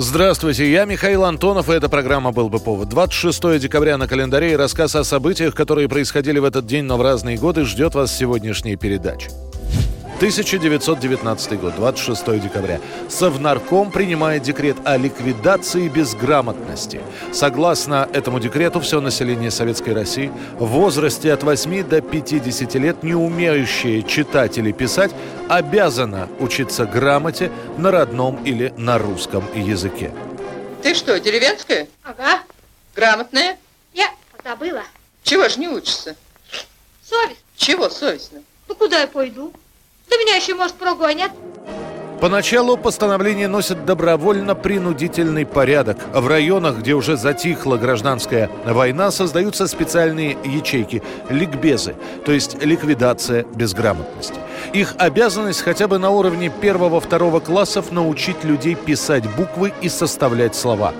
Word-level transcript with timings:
Здравствуйте, 0.00 0.70
я 0.70 0.84
Михаил 0.84 1.24
Антонов, 1.24 1.68
и 1.68 1.72
эта 1.72 1.88
программа 1.88 2.30
«Был 2.30 2.48
бы 2.48 2.60
повод». 2.60 2.88
26 2.88 3.58
декабря 3.58 3.98
на 3.98 4.06
календаре 4.06 4.52
и 4.52 4.56
рассказ 4.56 4.94
о 4.94 5.02
событиях, 5.02 5.56
которые 5.56 5.88
происходили 5.88 6.38
в 6.38 6.44
этот 6.44 6.66
день, 6.66 6.84
но 6.84 6.96
в 6.96 7.02
разные 7.02 7.36
годы, 7.36 7.64
ждет 7.64 7.96
вас 7.96 8.16
сегодняшней 8.16 8.76
передачи. 8.76 9.28
1919 10.18 11.60
год, 11.60 11.76
26 11.76 12.40
декабря. 12.40 12.80
Совнарком 13.08 13.92
принимает 13.92 14.42
декрет 14.42 14.76
о 14.84 14.96
ликвидации 14.96 15.86
безграмотности. 15.86 17.00
Согласно 17.32 18.08
этому 18.12 18.40
декрету, 18.40 18.80
все 18.80 19.00
население 19.00 19.52
Советской 19.52 19.90
России 19.94 20.32
в 20.58 20.66
возрасте 20.66 21.32
от 21.32 21.44
8 21.44 21.84
до 21.84 22.00
50 22.00 22.74
лет, 22.74 23.04
не 23.04 23.14
умеющее 23.14 24.02
читать 24.02 24.58
или 24.58 24.72
писать, 24.72 25.12
обязано 25.48 26.28
учиться 26.40 26.84
грамоте 26.84 27.52
на 27.76 27.92
родном 27.92 28.42
или 28.42 28.74
на 28.76 28.98
русском 28.98 29.44
языке. 29.54 30.12
Ты 30.82 30.94
что, 30.94 31.20
деревенская? 31.20 31.86
Ага, 32.02 32.40
Грамотная? 32.96 33.56
я 33.94 34.10
забыла. 34.42 34.82
Чего 35.22 35.48
ж 35.48 35.58
не 35.58 35.68
учишься? 35.68 36.16
Совесть. 37.04 37.38
Чего 37.56 37.88
совестно? 37.88 38.40
Ну 38.66 38.74
куда 38.74 39.02
я 39.02 39.06
пойду? 39.06 39.52
Да 40.10 40.16
меня 40.16 40.36
еще, 40.36 40.54
может, 40.54 40.74
прогонят. 40.74 41.30
Поначалу 42.20 42.76
постановление 42.76 43.46
носит 43.46 43.84
добровольно-принудительный 43.84 45.46
порядок. 45.46 45.98
В 46.12 46.26
районах, 46.26 46.78
где 46.78 46.94
уже 46.94 47.16
затихла 47.16 47.76
гражданская 47.76 48.50
война, 48.64 49.12
создаются 49.12 49.68
специальные 49.68 50.36
ячейки– 50.44 51.00
ликбезы, 51.30 51.94
то 52.24 52.32
есть 52.32 52.60
ликвидация 52.60 53.44
безграмотности. 53.54 54.34
Их 54.72 54.94
обязанность 54.98 55.62
хотя 55.62 55.88
бы 55.88 55.98
на 55.98 56.10
уровне 56.10 56.50
первого-второго 56.50 57.40
классов 57.40 57.90
научить 57.90 58.44
людей 58.44 58.74
писать 58.74 59.24
буквы 59.36 59.72
и 59.80 59.88
составлять 59.88 60.54
слова. 60.54 60.92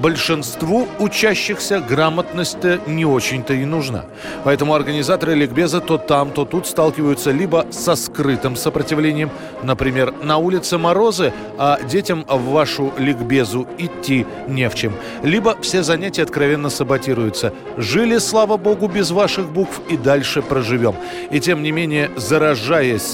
Большинству 0.00 0.88
учащихся 0.98 1.78
грамотность-то 1.78 2.80
не 2.86 3.04
очень-то 3.04 3.54
и 3.54 3.64
нужна. 3.64 4.04
Поэтому 4.42 4.74
организаторы 4.74 5.34
ликбеза 5.34 5.80
то 5.80 5.98
там, 5.98 6.32
то 6.32 6.44
тут 6.44 6.66
сталкиваются 6.66 7.30
либо 7.30 7.66
со 7.70 7.94
скрытым 7.94 8.56
сопротивлением, 8.56 9.30
например, 9.62 10.12
на 10.22 10.38
улице 10.38 10.78
морозы, 10.78 11.32
а 11.58 11.78
детям 11.80 12.24
в 12.28 12.50
вашу 12.50 12.92
ликбезу 12.98 13.68
идти 13.78 14.26
не 14.48 14.68
в 14.68 14.74
чем, 14.74 14.94
либо 15.22 15.56
все 15.60 15.82
занятия 15.84 16.24
откровенно 16.24 16.70
саботируются. 16.70 17.52
Жили, 17.76 18.18
слава 18.18 18.56
богу, 18.56 18.88
без 18.88 19.12
ваших 19.12 19.48
букв 19.48 19.80
и 19.88 19.96
дальше 19.96 20.42
проживем. 20.42 20.96
И 21.30 21.38
тем 21.38 21.62
не 21.62 21.70
менее, 21.70 22.10
заражаясь 22.16 23.13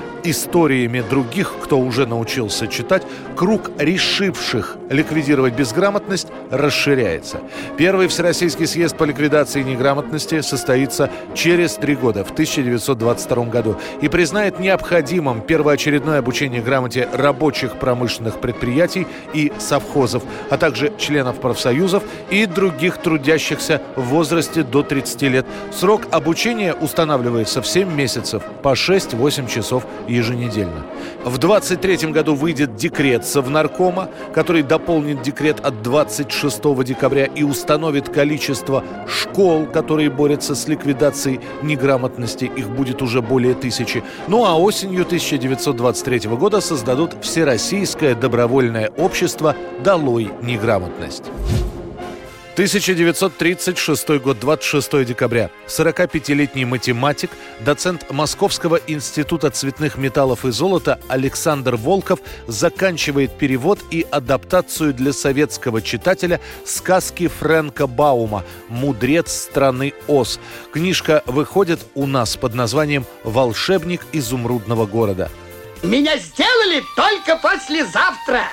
историями 0.23 1.03
других, 1.07 1.53
кто 1.61 1.79
уже 1.79 2.05
научился 2.05 2.67
читать, 2.67 3.03
круг 3.35 3.71
решивших 3.77 4.77
ликвидировать 4.89 5.53
безграмотность 5.53 6.27
расширяется. 6.49 7.39
Первый 7.77 8.07
Всероссийский 8.07 8.67
съезд 8.67 8.97
по 8.97 9.05
ликвидации 9.05 9.63
неграмотности 9.63 10.41
состоится 10.41 11.09
через 11.33 11.73
три 11.75 11.95
года, 11.95 12.23
в 12.23 12.31
1922 12.31 13.45
году, 13.45 13.77
и 14.01 14.09
признает 14.09 14.59
необходимым 14.59 15.41
первоочередное 15.41 16.19
обучение 16.19 16.61
грамоте 16.61 17.07
рабочих 17.13 17.79
промышленных 17.79 18.39
предприятий 18.39 19.07
и 19.33 19.51
совхозов, 19.59 20.23
а 20.49 20.57
также 20.57 20.91
членов 20.97 21.39
профсоюзов 21.39 22.03
и 22.29 22.45
других 22.45 22.97
трудящихся 22.97 23.81
в 23.95 24.03
возрасте 24.03 24.63
до 24.63 24.83
30 24.83 25.21
лет. 25.23 25.45
Срок 25.71 26.03
обучения 26.11 26.73
устанавливается 26.73 27.61
в 27.61 27.67
7 27.67 27.91
месяцев 27.91 28.43
по 28.61 28.73
6-8 28.73 29.49
часов 29.49 29.85
еженедельно. 30.11 30.85
В 31.23 31.37
23 31.37 32.11
году 32.11 32.35
выйдет 32.35 32.75
декрет 32.75 33.25
Совнаркома, 33.25 34.09
который 34.33 34.63
дополнит 34.63 35.21
декрет 35.21 35.59
от 35.59 35.81
26 35.81 36.83
декабря 36.83 37.25
и 37.25 37.43
установит 37.43 38.09
количество 38.09 38.83
школ, 39.07 39.65
которые 39.65 40.09
борются 40.09 40.55
с 40.55 40.67
ликвидацией 40.67 41.39
неграмотности. 41.61 42.45
Их 42.45 42.69
будет 42.69 43.01
уже 43.01 43.21
более 43.21 43.53
тысячи. 43.53 44.03
Ну 44.27 44.45
а 44.45 44.57
осенью 44.57 45.03
1923 45.03 46.29
года 46.29 46.61
создадут 46.61 47.15
Всероссийское 47.21 48.15
добровольное 48.15 48.89
общество 48.97 49.55
«Долой 49.83 50.31
неграмотность». 50.41 51.23
1936 52.53 54.09
год, 54.19 54.39
26 54.39 55.05
декабря. 55.05 55.49
45-летний 55.67 56.65
математик, 56.65 57.29
доцент 57.61 58.11
Московского 58.11 58.79
института 58.87 59.49
цветных 59.49 59.97
металлов 59.97 60.43
и 60.45 60.51
золота 60.51 60.99
Александр 61.07 61.75
Волков 61.77 62.19
заканчивает 62.47 63.37
перевод 63.37 63.79
и 63.89 64.05
адаптацию 64.11 64.93
для 64.93 65.13
советского 65.13 65.81
читателя 65.81 66.41
сказки 66.65 67.27
Фрэнка 67.27 67.87
Баума 67.87 68.43
«Мудрец 68.67 69.31
страны 69.31 69.93
Оз». 70.07 70.39
Книжка 70.73 71.23
выходит 71.25 71.79
у 71.95 72.05
нас 72.05 72.35
под 72.35 72.53
названием 72.53 73.05
«Волшебник 73.23 74.01
изумрудного 74.11 74.85
города». 74.85 75.31
Меня 75.83 76.17
сделали 76.17 76.83
только 76.95 77.37
послезавтра. 77.37 78.43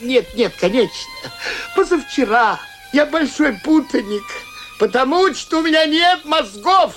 Нет, 0.00 0.34
нет, 0.34 0.52
конечно. 0.58 1.10
Позавчера. 1.76 2.58
Я 2.92 3.06
большой 3.06 3.52
путаник, 3.52 4.24
потому 4.78 5.32
что 5.34 5.58
у 5.58 5.62
меня 5.62 5.86
нет 5.86 6.24
мозгов. 6.24 6.94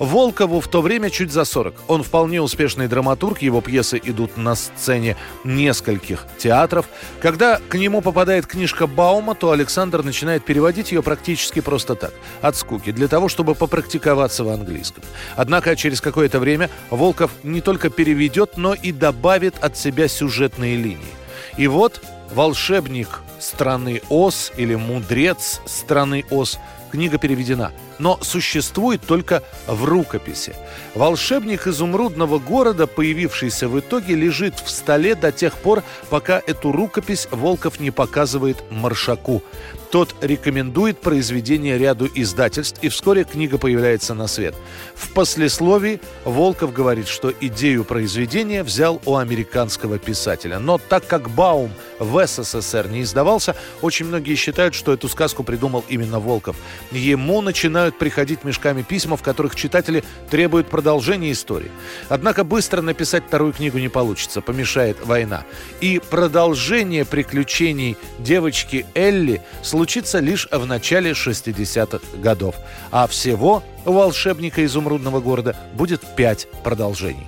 Волкову 0.00 0.60
в 0.60 0.68
то 0.68 0.80
время 0.80 1.10
чуть 1.10 1.30
за 1.30 1.44
40. 1.44 1.74
Он 1.86 2.02
вполне 2.02 2.40
успешный 2.40 2.88
драматург, 2.88 3.42
его 3.42 3.60
пьесы 3.60 4.00
идут 4.02 4.38
на 4.38 4.54
сцене 4.54 5.18
нескольких 5.44 6.24
театров. 6.38 6.86
Когда 7.20 7.60
к 7.68 7.74
нему 7.76 8.00
попадает 8.00 8.46
книжка 8.46 8.86
Баума, 8.86 9.34
то 9.34 9.50
Александр 9.50 10.02
начинает 10.02 10.42
переводить 10.42 10.90
ее 10.90 11.02
практически 11.02 11.60
просто 11.60 11.96
так, 11.96 12.14
от 12.40 12.56
скуки, 12.56 12.92
для 12.92 13.08
того, 13.08 13.28
чтобы 13.28 13.54
попрактиковаться 13.54 14.42
в 14.42 14.48
английском. 14.48 15.04
Однако 15.36 15.76
через 15.76 16.00
какое-то 16.00 16.40
время 16.40 16.70
Волков 16.88 17.30
не 17.42 17.60
только 17.60 17.90
переведет, 17.90 18.56
но 18.56 18.72
и 18.72 18.92
добавит 18.92 19.56
от 19.60 19.76
себя 19.76 20.08
сюжетные 20.08 20.76
линии. 20.76 21.14
И 21.58 21.66
вот 21.66 22.00
«Волшебник 22.32 23.20
страны 23.38 24.02
Оз» 24.08 24.52
или 24.56 24.74
«Мудрец 24.74 25.60
страны 25.66 26.24
Оз» 26.30 26.58
книга 26.90 27.18
переведена, 27.18 27.72
но 27.98 28.18
существует 28.20 29.02
только 29.06 29.42
в 29.66 29.84
рукописи. 29.84 30.54
Волшебник 30.94 31.66
изумрудного 31.66 32.38
города, 32.38 32.86
появившийся 32.86 33.68
в 33.68 33.78
итоге, 33.78 34.14
лежит 34.14 34.58
в 34.58 34.68
столе 34.68 35.14
до 35.14 35.32
тех 35.32 35.54
пор, 35.54 35.82
пока 36.08 36.42
эту 36.46 36.72
рукопись 36.72 37.28
Волков 37.30 37.80
не 37.80 37.90
показывает 37.90 38.58
Маршаку. 38.70 39.42
Тот 39.90 40.14
рекомендует 40.20 41.00
произведение 41.00 41.76
ряду 41.76 42.08
издательств, 42.14 42.78
и 42.80 42.88
вскоре 42.88 43.24
книга 43.24 43.58
появляется 43.58 44.14
на 44.14 44.28
свет. 44.28 44.54
В 44.94 45.12
послесловии 45.12 46.00
Волков 46.24 46.72
говорит, 46.72 47.08
что 47.08 47.32
идею 47.40 47.84
произведения 47.84 48.62
взял 48.62 49.02
у 49.04 49.16
американского 49.16 49.98
писателя. 49.98 50.60
Но 50.60 50.78
так 50.78 51.08
как 51.08 51.28
Баум 51.30 51.72
в 51.98 52.24
СССР 52.24 52.86
не 52.88 53.02
издавался, 53.02 53.56
очень 53.82 54.06
многие 54.06 54.36
считают, 54.36 54.74
что 54.74 54.92
эту 54.92 55.08
сказку 55.08 55.42
придумал 55.42 55.84
именно 55.88 56.20
Волков. 56.20 56.56
Ему 56.92 57.40
начинают 57.40 57.98
приходить 57.98 58.44
мешками 58.44 58.82
письма, 58.82 59.16
в 59.16 59.22
которых 59.22 59.56
читатели 59.56 60.04
требуют 60.30 60.68
продолжения 60.68 61.32
истории. 61.32 61.70
Однако 62.08 62.44
быстро 62.44 62.80
написать 62.80 63.24
вторую 63.26 63.52
книгу 63.52 63.78
не 63.78 63.88
получится, 63.88 64.40
помешает 64.40 65.04
война. 65.04 65.42
И 65.80 66.00
продолжение 66.10 67.04
приключений 67.04 67.96
девочки 68.20 68.86
Элли 68.94 69.42
случится 69.80 70.18
лишь 70.18 70.46
в 70.52 70.66
начале 70.66 71.12
60-х 71.12 72.18
годов. 72.18 72.54
А 72.90 73.06
всего 73.06 73.62
у 73.86 73.92
волшебника 73.92 74.62
изумрудного 74.62 75.20
города 75.20 75.56
будет 75.72 76.02
пять 76.16 76.48
продолжений. 76.62 77.26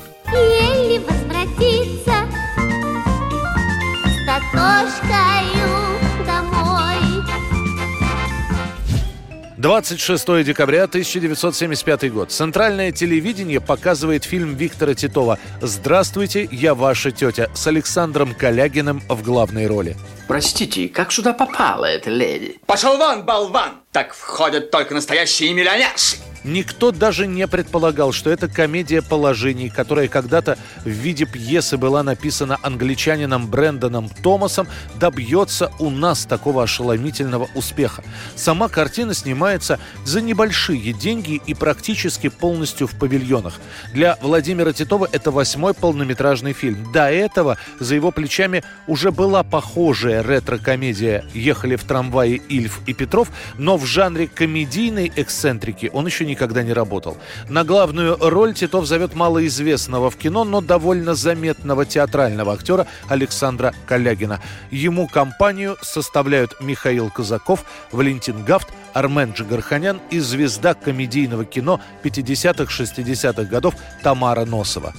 26 9.62 10.42
декабря 10.42 10.82
1975 10.84 12.12
год. 12.12 12.32
Центральное 12.32 12.90
телевидение 12.90 13.60
показывает 13.60 14.24
фильм 14.24 14.56
Виктора 14.56 14.94
Титова 14.94 15.38
«Здравствуйте, 15.60 16.48
я 16.50 16.74
ваша 16.74 17.12
тетя» 17.12 17.48
с 17.54 17.64
Александром 17.68 18.34
Калягиным 18.34 19.00
в 19.08 19.22
главной 19.22 19.68
роли. 19.68 19.96
Простите, 20.26 20.88
как 20.88 21.12
сюда 21.12 21.32
попала 21.32 21.84
эта 21.84 22.10
леди? 22.10 22.58
Пошел 22.66 22.96
вон, 22.96 23.24
болван! 23.24 23.74
Так 23.92 24.14
входят 24.14 24.72
только 24.72 24.94
настоящие 24.94 25.52
миллионерши. 25.54 26.16
Никто 26.44 26.90
даже 26.90 27.26
не 27.26 27.46
предполагал, 27.46 28.12
что 28.12 28.30
это 28.30 28.48
комедия 28.48 29.00
положений, 29.00 29.70
которая 29.70 30.08
когда-то 30.08 30.58
в 30.84 30.88
виде 30.88 31.24
пьесы 31.24 31.76
была 31.76 32.02
написана 32.02 32.58
англичанином 32.62 33.46
Брэндоном 33.46 34.08
Томасом, 34.08 34.66
добьется 34.96 35.70
у 35.78 35.90
нас 35.90 36.24
такого 36.24 36.64
ошеломительного 36.64 37.48
успеха. 37.54 38.02
Сама 38.34 38.68
картина 38.68 39.14
снимается 39.14 39.78
за 40.04 40.20
небольшие 40.20 40.92
деньги 40.92 41.40
и 41.46 41.54
практически 41.54 42.28
полностью 42.28 42.88
в 42.88 42.98
павильонах. 42.98 43.60
Для 43.92 44.18
Владимира 44.20 44.72
Титова 44.72 45.08
это 45.12 45.30
восьмой 45.30 45.74
полнометражный 45.74 46.52
фильм. 46.52 46.90
До 46.92 47.10
этого 47.10 47.56
за 47.78 47.94
его 47.94 48.10
плечами 48.10 48.64
уже 48.88 49.12
была 49.12 49.44
похожая 49.44 50.22
ретро-комедия 50.22 51.24
«Ехали 51.34 51.76
в 51.76 51.84
трамвае 51.84 52.40
Ильф 52.48 52.80
и 52.86 52.94
Петров», 52.94 53.28
но 53.58 53.76
в 53.76 53.86
жанре 53.86 54.26
комедийной 54.26 55.12
эксцентрики 55.14 55.90
он 55.92 56.06
еще 56.06 56.24
никогда 56.32 56.62
не 56.62 56.72
работал. 56.72 57.16
На 57.48 57.62
главную 57.64 58.16
роль 58.20 58.54
Титов 58.54 58.86
зовет 58.86 59.14
малоизвестного 59.14 60.10
в 60.10 60.16
кино, 60.16 60.44
но 60.44 60.60
довольно 60.60 61.14
заметного 61.14 61.84
театрального 61.84 62.52
актера 62.52 62.86
Александра 63.08 63.74
Калягина. 63.86 64.40
Ему 64.70 65.08
компанию 65.08 65.76
составляют 65.82 66.60
Михаил 66.60 67.10
Казаков, 67.10 67.64
Валентин 67.92 68.44
Гафт, 68.44 68.68
Армен 68.94 69.32
Джигарханян 69.32 70.00
и 70.10 70.20
звезда 70.20 70.74
комедийного 70.74 71.44
кино 71.44 71.80
50-х-60-х 72.02 73.44
годов 73.44 73.74
Тамара 74.02 74.44
Носова. 74.44 74.92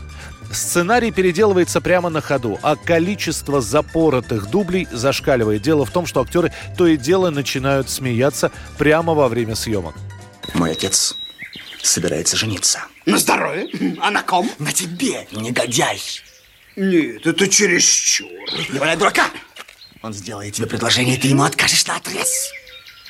Сценарий 0.51 1.11
переделывается 1.11 1.81
прямо 1.81 2.09
на 2.09 2.21
ходу, 2.21 2.59
а 2.61 2.75
количество 2.75 3.59
запоротых 3.59 4.51
дублей 4.51 4.87
зашкаливает. 4.91 5.63
Дело 5.63 5.83
в 5.85 5.89
том, 5.89 6.05
что 6.05 6.21
актеры 6.21 6.51
то 6.77 6.85
и 6.85 6.95
дело 6.95 7.31
начинают 7.31 7.89
смеяться 7.89 8.51
прямо 8.77 9.15
во 9.15 9.27
время 9.29 9.55
съемок. 9.55 9.95
Мой 10.53 10.71
отец 10.71 11.15
собирается 11.87 12.37
жениться. 12.37 12.85
На 13.05 13.17
здоровье. 13.17 13.67
А 14.01 14.11
на 14.11 14.23
ком? 14.23 14.49
На 14.59 14.71
тебе, 14.71 15.27
негодяй. 15.31 16.01
Нет, 16.75 17.25
это 17.27 17.47
чересчур. 17.47 18.29
Не 18.69 18.79
валяй 18.79 18.95
дурака. 18.97 19.29
Он 20.01 20.13
сделает 20.13 20.55
тебе 20.55 20.67
предложение, 20.67 21.15
и 21.15 21.19
ты 21.19 21.27
ему 21.27 21.43
откажешь 21.43 21.85
на 21.85 21.95
отрез. 21.97 22.51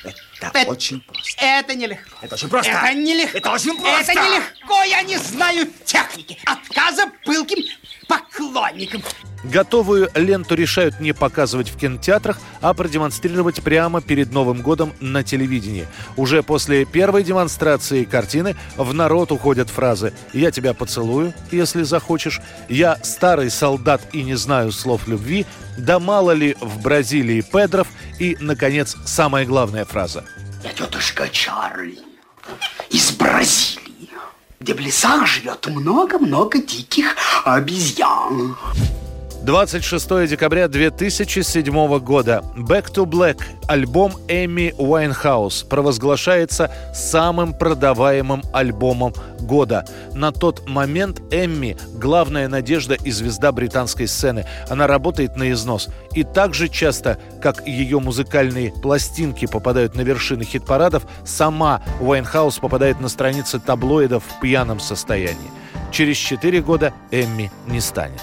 Это, 0.04 0.58
Это- 0.58 0.70
очень 0.70 1.00
просто. 1.00 1.42
Это 1.42 1.74
нелегко. 1.74 2.16
Это 2.20 2.34
очень 2.34 2.48
просто. 2.48 2.70
Это 2.72 2.94
нелегко. 2.94 3.38
Это 3.38 3.50
очень 3.52 3.76
просто. 3.80 4.12
Это 4.12 4.20
нелегко. 4.20 4.82
Я 4.82 5.02
не 5.02 5.16
знаю 5.18 5.66
техники. 5.84 6.38
Отказа 6.44 7.10
пылким 7.24 7.64
поклонникам. 8.06 9.02
Готовую 9.44 10.10
ленту 10.14 10.54
решают 10.54 11.00
не 11.00 11.12
показывать 11.12 11.68
в 11.68 11.76
кинотеатрах, 11.76 12.38
а 12.60 12.72
продемонстрировать 12.72 13.62
прямо 13.62 14.00
перед 14.00 14.32
Новым 14.32 14.62
годом 14.62 14.92
на 15.00 15.22
телевидении. 15.22 15.86
Уже 16.16 16.42
после 16.42 16.86
первой 16.86 17.22
демонстрации 17.22 18.04
картины 18.04 18.56
в 18.76 18.94
народ 18.94 19.32
уходят 19.32 19.68
фразы 19.68 20.14
«Я 20.32 20.50
тебя 20.50 20.72
поцелую, 20.72 21.34
если 21.50 21.82
захочешь», 21.82 22.40
«Я 22.68 22.98
старый 23.02 23.50
солдат 23.50 24.00
и 24.12 24.22
не 24.22 24.34
знаю 24.34 24.72
слов 24.72 25.06
любви», 25.06 25.46
«Да 25.76 25.98
мало 25.98 26.30
ли 26.30 26.56
в 26.60 26.80
Бразилии 26.80 27.42
педров» 27.42 27.88
и, 28.18 28.36
наконец, 28.40 28.96
самая 29.04 29.44
главная 29.44 29.84
фраза 29.84 30.24
Я 30.62 30.72
тетушка 30.72 31.28
Чарли 31.28 31.98
из 32.90 33.10
Бразилии, 33.12 34.10
где 34.60 34.72
в 34.72 34.80
лесах 34.80 35.26
живет 35.26 35.66
много-много 35.66 36.58
диких 36.58 37.16
обезьян. 37.44 38.56
26 39.44 40.26
декабря 40.26 40.68
2007 40.68 41.98
года 41.98 42.42
«Back 42.56 42.90
to 42.94 43.04
Black» 43.04 43.42
альбом 43.68 44.14
Эми 44.26 44.74
Уайнхаус 44.78 45.64
провозглашается 45.64 46.70
самым 46.94 47.52
продаваемым 47.52 48.42
альбомом 48.54 49.12
года. 49.40 49.84
На 50.14 50.32
тот 50.32 50.66
момент 50.66 51.20
Эмми– 51.30 51.76
главная 52.00 52.48
надежда 52.48 52.94
и 52.94 53.10
звезда 53.10 53.52
британской 53.52 54.08
сцены. 54.08 54.46
Она 54.70 54.86
работает 54.86 55.36
на 55.36 55.52
износ. 55.52 55.90
И 56.14 56.24
так 56.24 56.54
же 56.54 56.68
часто, 56.68 57.18
как 57.42 57.66
ее 57.66 58.00
музыкальные 58.00 58.72
пластинки 58.72 59.44
попадают 59.44 59.94
на 59.94 60.00
вершины 60.00 60.44
хит-парадов, 60.44 61.02
сама 61.26 61.82
Уайнхаус 62.00 62.60
попадает 62.60 62.98
на 62.98 63.08
страницы 63.08 63.60
таблоидов 63.60 64.24
в 64.24 64.40
пьяном 64.40 64.80
состоянии. 64.80 65.50
Через 65.92 66.16
4 66.16 66.62
года 66.62 66.94
Эмми 67.10 67.52
не 67.66 67.82
станет. 67.82 68.22